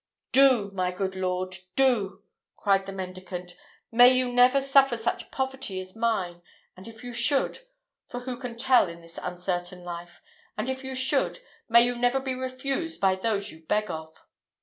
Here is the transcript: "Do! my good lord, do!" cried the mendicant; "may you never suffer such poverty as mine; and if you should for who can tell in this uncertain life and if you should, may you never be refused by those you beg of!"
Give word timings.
"Do! 0.31 0.71
my 0.73 0.89
good 0.89 1.13
lord, 1.15 1.55
do!" 1.75 2.23
cried 2.57 2.87
the 2.87 2.91
mendicant; 2.91 3.53
"may 3.91 4.11
you 4.17 4.33
never 4.33 4.59
suffer 4.59 4.97
such 4.97 5.29
poverty 5.29 5.79
as 5.79 5.95
mine; 5.95 6.41
and 6.75 6.87
if 6.87 7.03
you 7.03 7.13
should 7.13 7.59
for 8.07 8.21
who 8.21 8.39
can 8.39 8.57
tell 8.57 8.89
in 8.89 9.01
this 9.01 9.19
uncertain 9.21 9.83
life 9.83 10.19
and 10.57 10.71
if 10.71 10.83
you 10.83 10.95
should, 10.95 11.37
may 11.69 11.85
you 11.85 11.95
never 11.95 12.19
be 12.19 12.33
refused 12.33 12.99
by 12.99 13.13
those 13.15 13.51
you 13.51 13.63
beg 13.67 13.91
of!" 13.91 14.17